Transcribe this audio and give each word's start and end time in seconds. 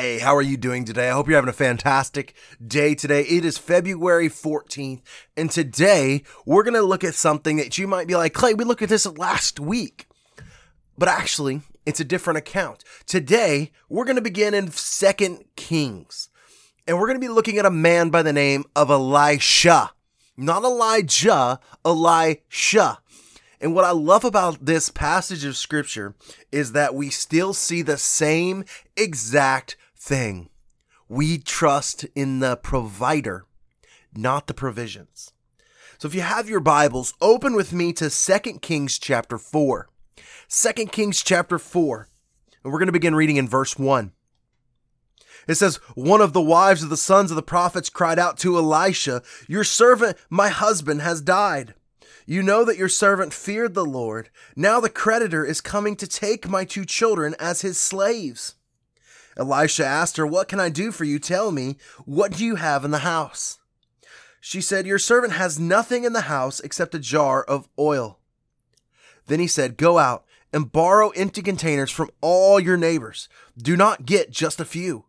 Hey, 0.00 0.18
how 0.18 0.34
are 0.34 0.40
you 0.40 0.56
doing 0.56 0.86
today? 0.86 1.10
I 1.10 1.12
hope 1.12 1.28
you're 1.28 1.36
having 1.36 1.50
a 1.50 1.52
fantastic 1.52 2.34
day 2.66 2.94
today. 2.94 3.20
It 3.20 3.44
is 3.44 3.58
February 3.58 4.30
14th, 4.30 5.02
and 5.36 5.50
today 5.50 6.22
we're 6.46 6.62
going 6.62 6.72
to 6.72 6.80
look 6.80 7.04
at 7.04 7.14
something 7.14 7.58
that 7.58 7.76
you 7.76 7.86
might 7.86 8.08
be 8.08 8.16
like, 8.16 8.32
Clay, 8.32 8.54
we 8.54 8.64
looked 8.64 8.80
at 8.80 8.88
this 8.88 9.04
last 9.04 9.60
week. 9.60 10.06
But 10.96 11.10
actually, 11.10 11.60
it's 11.84 12.00
a 12.00 12.04
different 12.06 12.38
account. 12.38 12.82
Today, 13.04 13.72
we're 13.90 14.06
going 14.06 14.16
to 14.16 14.22
begin 14.22 14.54
in 14.54 14.70
Second 14.70 15.44
Kings, 15.54 16.30
and 16.86 16.98
we're 16.98 17.06
going 17.06 17.20
to 17.20 17.26
be 17.26 17.28
looking 17.28 17.58
at 17.58 17.66
a 17.66 17.70
man 17.70 18.08
by 18.08 18.22
the 18.22 18.32
name 18.32 18.64
of 18.74 18.88
Elisha. 18.88 19.90
Not 20.34 20.64
Elijah, 20.64 21.60
Elisha. 21.84 23.00
And 23.60 23.74
what 23.74 23.84
I 23.84 23.90
love 23.90 24.24
about 24.24 24.64
this 24.64 24.88
passage 24.88 25.44
of 25.44 25.58
scripture 25.58 26.14
is 26.50 26.72
that 26.72 26.94
we 26.94 27.10
still 27.10 27.52
see 27.52 27.82
the 27.82 27.98
same 27.98 28.64
exact 28.96 29.76
thing. 30.00 30.48
We 31.08 31.38
trust 31.38 32.06
in 32.14 32.40
the 32.40 32.56
provider, 32.56 33.44
not 34.16 34.46
the 34.46 34.54
provisions. 34.54 35.32
So 35.98 36.08
if 36.08 36.14
you 36.14 36.22
have 36.22 36.48
your 36.48 36.60
Bibles, 36.60 37.12
open 37.20 37.54
with 37.54 37.72
me 37.72 37.92
to 37.94 38.08
2 38.08 38.38
Kings 38.60 38.98
chapter 38.98 39.36
4. 39.36 39.88
2 40.48 40.72
Kings 40.86 41.22
chapter 41.22 41.58
4. 41.58 42.08
And 42.64 42.72
we're 42.72 42.78
going 42.78 42.86
to 42.86 42.92
begin 42.92 43.14
reading 43.14 43.36
in 43.36 43.48
verse 43.48 43.78
1. 43.78 44.12
It 45.46 45.56
says, 45.56 45.76
One 45.94 46.20
of 46.20 46.32
the 46.32 46.40
wives 46.40 46.82
of 46.82 46.88
the 46.88 46.96
sons 46.96 47.30
of 47.30 47.36
the 47.36 47.42
prophets 47.42 47.90
cried 47.90 48.18
out 48.18 48.38
to 48.38 48.56
Elisha, 48.56 49.22
Your 49.48 49.64
servant, 49.64 50.16
my 50.30 50.48
husband, 50.48 51.02
has 51.02 51.20
died. 51.20 51.74
You 52.24 52.42
know 52.42 52.64
that 52.64 52.76
your 52.76 52.88
servant 52.88 53.34
feared 53.34 53.74
the 53.74 53.84
Lord. 53.84 54.30
Now 54.54 54.80
the 54.80 54.88
creditor 54.88 55.44
is 55.44 55.60
coming 55.60 55.96
to 55.96 56.06
take 56.06 56.48
my 56.48 56.64
two 56.64 56.84
children 56.84 57.34
as 57.38 57.62
his 57.62 57.76
slaves. 57.78 58.54
Elisha 59.40 59.86
asked 59.86 60.18
her, 60.18 60.26
What 60.26 60.48
can 60.48 60.60
I 60.60 60.68
do 60.68 60.92
for 60.92 61.04
you? 61.04 61.18
Tell 61.18 61.50
me, 61.50 61.76
what 62.04 62.32
do 62.32 62.44
you 62.44 62.56
have 62.56 62.84
in 62.84 62.90
the 62.90 62.98
house? 62.98 63.58
She 64.38 64.60
said, 64.60 64.86
Your 64.86 64.98
servant 64.98 65.32
has 65.32 65.58
nothing 65.58 66.04
in 66.04 66.12
the 66.12 66.22
house 66.22 66.60
except 66.60 66.94
a 66.94 66.98
jar 66.98 67.42
of 67.42 67.66
oil. 67.78 68.18
Then 69.26 69.40
he 69.40 69.46
said, 69.46 69.78
Go 69.78 69.96
out 69.96 70.24
and 70.52 70.70
borrow 70.70 71.08
empty 71.10 71.40
containers 71.40 71.90
from 71.90 72.10
all 72.20 72.60
your 72.60 72.76
neighbors. 72.76 73.28
Do 73.56 73.78
not 73.78 74.04
get 74.04 74.30
just 74.30 74.60
a 74.60 74.64
few. 74.64 75.06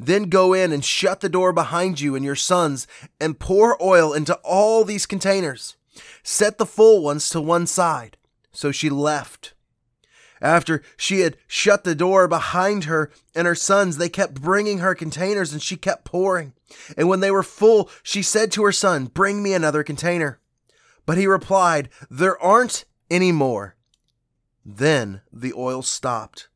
Then 0.00 0.24
go 0.30 0.52
in 0.52 0.72
and 0.72 0.84
shut 0.84 1.20
the 1.20 1.28
door 1.28 1.52
behind 1.52 2.00
you 2.00 2.16
and 2.16 2.24
your 2.24 2.34
sons 2.34 2.88
and 3.20 3.38
pour 3.38 3.80
oil 3.80 4.12
into 4.12 4.34
all 4.42 4.82
these 4.82 5.06
containers. 5.06 5.76
Set 6.24 6.58
the 6.58 6.66
full 6.66 7.02
ones 7.02 7.28
to 7.30 7.40
one 7.40 7.66
side. 7.66 8.16
So 8.50 8.72
she 8.72 8.90
left. 8.90 9.52
After 10.40 10.82
she 10.96 11.20
had 11.20 11.36
shut 11.46 11.84
the 11.84 11.94
door 11.94 12.26
behind 12.26 12.84
her 12.84 13.10
and 13.34 13.46
her 13.46 13.54
sons, 13.54 13.96
they 13.98 14.08
kept 14.08 14.40
bringing 14.40 14.78
her 14.78 14.94
containers 14.94 15.52
and 15.52 15.62
she 15.62 15.76
kept 15.76 16.04
pouring. 16.04 16.54
And 16.96 17.08
when 17.08 17.20
they 17.20 17.30
were 17.30 17.42
full, 17.42 17.90
she 18.02 18.22
said 18.22 18.50
to 18.52 18.64
her 18.64 18.72
son, 18.72 19.06
Bring 19.06 19.42
me 19.42 19.52
another 19.52 19.82
container. 19.82 20.40
But 21.04 21.18
he 21.18 21.26
replied, 21.26 21.90
There 22.10 22.40
aren't 22.40 22.84
any 23.10 23.32
more. 23.32 23.76
Then 24.64 25.20
the 25.32 25.52
oil 25.54 25.82
stopped. 25.82 26.48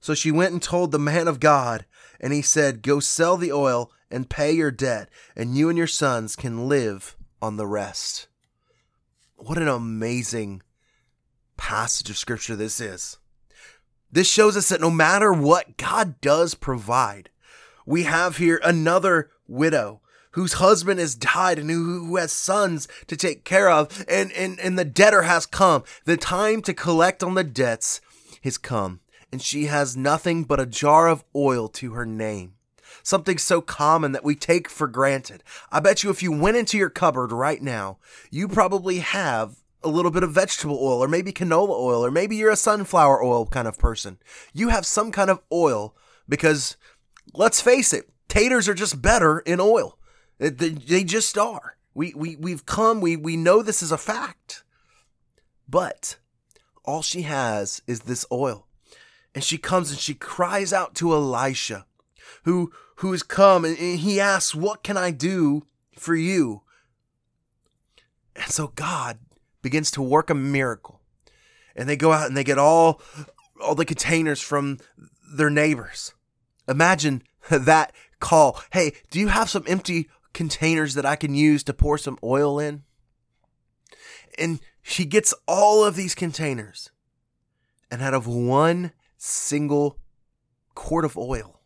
So 0.00 0.14
she 0.14 0.30
went 0.30 0.52
and 0.52 0.62
told 0.62 0.92
the 0.92 0.98
man 0.98 1.28
of 1.28 1.40
God, 1.40 1.84
and 2.20 2.32
he 2.32 2.42
said, 2.42 2.82
Go 2.82 3.00
sell 3.00 3.36
the 3.36 3.52
oil 3.52 3.90
and 4.10 4.30
pay 4.30 4.52
your 4.52 4.70
debt, 4.70 5.08
and 5.34 5.56
you 5.56 5.68
and 5.68 5.76
your 5.76 5.86
sons 5.86 6.36
can 6.36 6.68
live 6.68 7.16
on 7.42 7.56
the 7.56 7.66
rest. 7.66 8.28
What 9.36 9.58
an 9.58 9.68
amazing 9.68 10.62
passage 11.56 12.10
of 12.10 12.16
scripture 12.16 12.56
this 12.56 12.80
is. 12.80 13.18
This 14.10 14.28
shows 14.28 14.56
us 14.56 14.68
that 14.68 14.80
no 14.80 14.90
matter 14.90 15.32
what, 15.32 15.76
God 15.76 16.20
does 16.20 16.54
provide. 16.54 17.30
We 17.84 18.04
have 18.04 18.36
here 18.36 18.60
another 18.64 19.30
widow 19.46 20.00
whose 20.32 20.54
husband 20.54 21.00
has 21.00 21.14
died 21.14 21.58
and 21.58 21.70
who, 21.70 22.16
has 22.16 22.30
sons 22.30 22.86
to 23.06 23.16
take 23.16 23.44
care 23.44 23.70
of, 23.70 24.04
and, 24.06 24.30
and, 24.32 24.60
and 24.60 24.78
the 24.78 24.84
debtor 24.84 25.22
has 25.22 25.46
come. 25.46 25.82
The 26.04 26.18
time 26.18 26.60
to 26.62 26.74
collect 26.74 27.22
on 27.22 27.34
the 27.34 27.44
debts 27.44 28.02
has 28.44 28.58
come, 28.58 29.00
and 29.32 29.40
she 29.40 29.64
has 29.64 29.96
nothing 29.96 30.44
but 30.44 30.60
a 30.60 30.66
jar 30.66 31.08
of 31.08 31.24
oil 31.34 31.68
to 31.68 31.92
her 31.92 32.04
name. 32.04 32.52
Something 33.02 33.38
so 33.38 33.62
common 33.62 34.12
that 34.12 34.24
we 34.24 34.34
take 34.34 34.68
for 34.68 34.86
granted. 34.86 35.42
I 35.72 35.80
bet 35.80 36.02
you 36.02 36.10
if 36.10 36.22
you 36.22 36.32
went 36.32 36.58
into 36.58 36.76
your 36.76 36.90
cupboard 36.90 37.32
right 37.32 37.62
now, 37.62 37.96
you 38.30 38.46
probably 38.46 38.98
have 38.98 39.56
a 39.82 39.88
little 39.88 40.10
bit 40.10 40.22
of 40.22 40.32
vegetable 40.32 40.78
oil 40.80 41.02
or 41.02 41.08
maybe 41.08 41.32
canola 41.32 41.70
oil 41.70 42.04
or 42.04 42.10
maybe 42.10 42.36
you're 42.36 42.50
a 42.50 42.56
sunflower 42.56 43.22
oil 43.22 43.46
kind 43.46 43.68
of 43.68 43.78
person. 43.78 44.18
You 44.52 44.70
have 44.70 44.86
some 44.86 45.12
kind 45.12 45.30
of 45.30 45.40
oil 45.52 45.94
because 46.28 46.76
let's 47.34 47.60
face 47.60 47.92
it, 47.92 48.08
taters 48.28 48.68
are 48.68 48.74
just 48.74 49.00
better 49.00 49.40
in 49.40 49.60
oil. 49.60 49.98
They 50.38 51.04
just 51.04 51.38
are. 51.38 51.76
We, 51.94 52.12
we, 52.14 52.36
we've 52.36 52.66
come, 52.66 53.00
we, 53.00 53.16
we 53.16 53.36
know 53.36 53.62
this 53.62 53.82
is 53.82 53.92
a 53.92 53.98
fact. 53.98 54.64
But 55.68 56.16
all 56.84 57.02
she 57.02 57.22
has 57.22 57.82
is 57.86 58.00
this 58.00 58.26
oil. 58.30 58.66
And 59.34 59.42
she 59.42 59.58
comes 59.58 59.90
and 59.90 59.98
she 59.98 60.14
cries 60.14 60.72
out 60.72 60.94
to 60.96 61.12
Elisha, 61.12 61.86
who, 62.44 62.72
who 62.96 63.12
has 63.12 63.22
come 63.22 63.64
and 63.64 63.76
he 63.76 64.20
asks, 64.20 64.54
What 64.54 64.82
can 64.82 64.96
I 64.96 65.10
do 65.10 65.66
for 65.98 66.14
you? 66.14 66.62
And 68.34 68.46
so 68.46 68.68
God 68.68 69.18
begins 69.66 69.90
to 69.90 70.00
work 70.00 70.30
a 70.30 70.34
miracle. 70.34 71.00
And 71.74 71.88
they 71.88 71.96
go 71.96 72.12
out 72.12 72.28
and 72.28 72.36
they 72.36 72.44
get 72.44 72.56
all 72.56 73.02
all 73.60 73.74
the 73.74 73.84
containers 73.84 74.40
from 74.40 74.78
their 75.34 75.50
neighbors. 75.50 76.14
Imagine 76.68 77.24
that 77.50 77.92
call. 78.20 78.62
Hey, 78.72 78.92
do 79.10 79.18
you 79.18 79.26
have 79.26 79.50
some 79.50 79.64
empty 79.66 80.08
containers 80.32 80.94
that 80.94 81.04
I 81.04 81.16
can 81.16 81.34
use 81.34 81.64
to 81.64 81.74
pour 81.74 81.98
some 81.98 82.16
oil 82.22 82.60
in? 82.60 82.84
And 84.38 84.60
she 84.82 85.04
gets 85.04 85.34
all 85.48 85.84
of 85.84 85.96
these 85.96 86.14
containers. 86.14 86.92
And 87.90 88.00
out 88.02 88.14
of 88.14 88.28
one 88.28 88.92
single 89.16 89.98
quart 90.76 91.04
of 91.04 91.18
oil, 91.18 91.60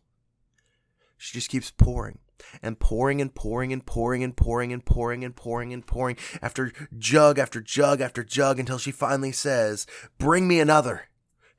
she 1.17 1.37
just 1.37 1.49
keeps 1.49 1.69
pouring 1.69 2.17
and 2.61 2.79
pouring 2.79 3.21
and 3.21 3.33
pouring 3.33 3.73
and 3.73 3.85
pouring 3.85 4.23
and 4.23 4.35
pouring 4.35 4.73
and 4.73 4.85
pouring 4.85 5.23
and 5.23 5.35
pouring 5.35 5.73
and 5.73 5.85
pouring 5.85 6.17
after 6.41 6.71
jug 6.97 7.39
after 7.39 7.61
jug 7.61 8.01
after 8.01 8.23
jug 8.23 8.59
until 8.59 8.77
she 8.77 8.91
finally 8.91 9.31
says, 9.31 9.85
Bring 10.17 10.47
me 10.47 10.59
another. 10.59 11.07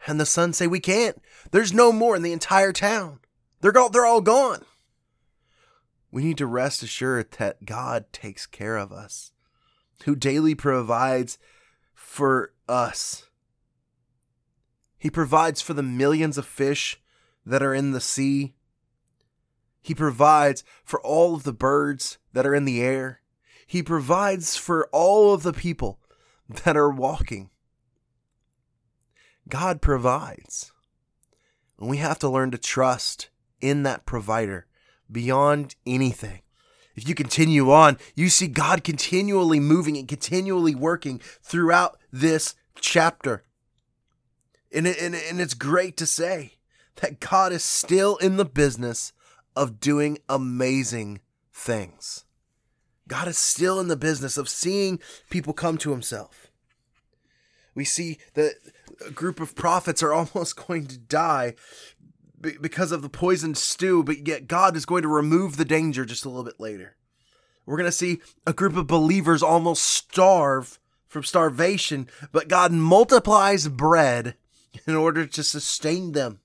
And 0.07 0.19
the 0.19 0.27
sons 0.27 0.57
say, 0.57 0.67
We 0.67 0.81
can't. 0.81 1.21
There's 1.51 1.73
no 1.73 1.93
more 1.93 2.17
in 2.17 2.23
the 2.23 2.33
entire 2.33 2.73
town. 2.73 3.21
They're, 3.61 3.73
go- 3.73 3.89
they're 3.89 4.07
all 4.07 4.21
gone. 4.21 4.65
We 6.11 6.23
need 6.23 6.39
to 6.39 6.47
rest 6.47 6.83
assured 6.83 7.31
that 7.33 7.65
God 7.65 8.13
takes 8.13 8.45
care 8.45 8.77
of 8.77 8.93
us, 8.93 9.33
who 10.05 10.15
daily 10.15 10.55
provides 10.55 11.39
for 11.95 12.53
us. 12.69 13.29
He 14.99 15.11
provides 15.11 15.63
for 15.63 15.75
the 15.75 15.83
millions 15.83 16.37
of 16.37 16.47
fish 16.47 17.01
that 17.47 17.63
are 17.63 17.75
in 17.75 17.93
the 17.93 18.01
sea 18.01 18.55
he 19.83 19.95
provides 19.95 20.63
for 20.85 21.01
all 21.03 21.35
of 21.35 21.43
the 21.43 21.53
birds 21.53 22.19
that 22.33 22.47
are 22.47 22.55
in 22.55 22.65
the 22.65 22.81
air. 22.81 23.21
He 23.67 23.83
provides 23.83 24.57
for 24.57 24.89
all 24.93 25.35
of 25.35 25.43
the 25.43 25.53
people 25.53 25.99
that 26.65 26.77
are 26.77 26.91
walking. 26.91 27.51
God 29.49 29.83
provides. 29.83 30.73
And 31.79 31.91
we 31.91 31.97
have 31.97 32.19
to 32.21 32.29
learn 32.29 32.53
to 32.53 32.59
trust 32.59 33.29
in 33.61 33.83
that 33.83 34.07
provider 34.07 34.67
beyond 35.11 35.75
anything. 35.85 36.43
If 36.95 37.09
you 37.09 37.15
continue 37.15 37.73
on, 37.73 37.99
you 38.15 38.29
see 38.29 38.47
God 38.47 38.85
continually 38.85 39.59
moving 39.59 39.97
and 39.97 40.07
continually 40.07 40.75
working 40.75 41.21
throughout 41.43 41.99
this 42.13 42.55
chapter. 42.81 43.45
And, 44.73 44.87
it, 44.87 44.99
and, 45.01 45.15
and 45.15 45.41
it's 45.41 45.55
great 45.55 45.97
to 45.97 46.07
say 46.07 46.55
that 46.97 47.21
God 47.21 47.53
is 47.53 47.65
still 47.65 48.17
in 48.19 48.37
the 48.37 48.45
business 48.45 49.13
of 49.57 49.81
doing 49.81 50.19
amazing 50.29 51.21
things. 51.53 52.25
God 53.09 53.29
is 53.29 53.39
still 53.39 53.81
in 53.81 53.89
the 53.89 53.97
business 53.97 54.37
of 54.37 54.49
seeing 54.49 54.99
people 55.29 55.53
come 55.53 55.77
to 55.79 55.91
himself. 55.91 56.51
We 57.75 57.85
see 57.85 58.19
that 58.35 58.55
a 59.07 59.11
group 59.11 59.41
of 59.41 59.55
prophets 59.55 60.03
are 60.03 60.13
almost 60.15 60.57
going 60.57 60.87
to 60.87 60.99
die 60.99 61.55
because 62.41 62.91
of 62.91 63.03
the 63.03 63.09
poisoned 63.09 63.57
stew, 63.57 64.03
but 64.03 64.27
yet 64.27 64.49
God 64.49 64.77
is 64.77 64.85
going 64.85 65.03
to 65.03 65.09
remove 65.09 65.57
the 65.57 65.65
danger 65.65 66.05
just 66.05 66.25
a 66.25 66.29
little 66.29 66.45
bit 66.45 66.59
later. 66.59 66.97
We're 67.65 67.77
going 67.77 67.89
to 67.89 67.93
see 67.93 68.21
a 68.47 68.53
group 68.53 68.77
of 68.77 68.89
believers 68.89 69.43
almost 69.43 69.85
starve 69.85 70.81
from 71.07 71.23
starvation, 71.23 72.09
but 72.33 72.49
God 72.49 72.73
multiplies 72.73 73.69
bread 73.69 74.35
in 74.87 74.97
order 74.97 75.27
to 75.27 75.43
sustain 75.45 76.13
them. 76.13 76.41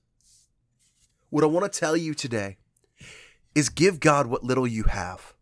What 1.30 1.42
I 1.42 1.48
want 1.48 1.70
to 1.70 1.78
tell 1.78 1.96
you 1.96 2.14
today 2.14 2.58
is 3.54 3.68
give 3.68 4.00
God 4.00 4.26
what 4.26 4.44
little 4.44 4.66
you 4.66 4.84
have. 4.84 5.34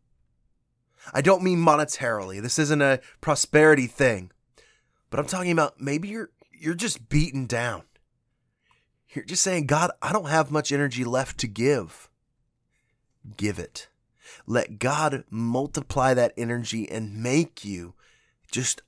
I 1.13 1.21
don't 1.21 1.43
mean 1.43 1.59
monetarily. 1.59 2.43
This 2.43 2.59
isn't 2.59 2.83
a 2.83 3.01
prosperity 3.21 3.87
thing. 3.87 4.33
But 5.11 5.21
I'm 5.21 5.27
talking 5.27 5.53
about 5.53 5.81
maybe 5.81 6.09
you're 6.09 6.31
you're 6.53 6.75
just 6.75 7.09
beaten 7.09 7.47
down. 7.47 7.83
You're 9.11 9.25
just 9.25 9.43
saying, 9.43 9.67
God, 9.67 9.91
I 10.03 10.13
don't 10.13 10.29
have 10.29 10.51
much 10.51 10.73
energy 10.73 11.05
left 11.05 11.39
to 11.39 11.47
give. 11.47 12.11
Give 13.37 13.59
it. 13.59 13.89
Let 14.47 14.79
God 14.79 15.25
multiply 15.31 16.15
that 16.15 16.33
energy 16.37 16.91
and 16.91 17.23
make 17.23 17.65
you 17.65 17.95
just 18.51 18.83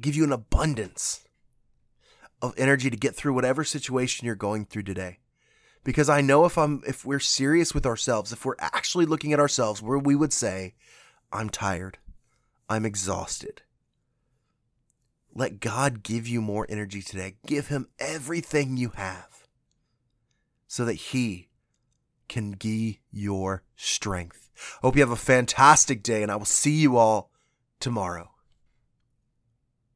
give 0.00 0.14
you 0.14 0.24
an 0.24 0.32
abundance 0.32 1.24
of 2.42 2.54
energy 2.56 2.90
to 2.90 2.96
get 2.96 3.14
through 3.14 3.34
whatever 3.34 3.64
situation 3.64 4.26
you're 4.26 4.34
going 4.34 4.64
through 4.64 4.82
today. 4.82 5.18
Because 5.82 6.08
I 6.08 6.20
know 6.20 6.44
if 6.44 6.58
I'm 6.58 6.82
if 6.86 7.04
we're 7.04 7.20
serious 7.20 7.74
with 7.74 7.86
ourselves, 7.86 8.32
if 8.32 8.44
we're 8.44 8.54
actually 8.58 9.06
looking 9.06 9.32
at 9.32 9.40
ourselves 9.40 9.80
where 9.80 9.98
we 9.98 10.14
would 10.14 10.32
say, 10.32 10.74
I'm 11.32 11.48
tired. 11.48 11.98
I'm 12.68 12.84
exhausted. 12.84 13.62
Let 15.34 15.60
God 15.60 16.02
give 16.02 16.26
you 16.26 16.40
more 16.40 16.66
energy 16.68 17.02
today. 17.02 17.36
Give 17.46 17.68
him 17.68 17.88
everything 17.98 18.76
you 18.76 18.90
have 18.90 19.46
so 20.66 20.84
that 20.84 20.94
he 20.94 21.48
can 22.28 22.52
be 22.52 23.00
your 23.10 23.62
strength. 23.76 24.50
Hope 24.82 24.96
you 24.96 25.02
have 25.02 25.10
a 25.10 25.16
fantastic 25.16 26.02
day 26.02 26.22
and 26.22 26.30
I 26.30 26.36
will 26.36 26.44
see 26.44 26.76
you 26.76 26.96
all 26.96 27.30
tomorrow. 27.80 28.30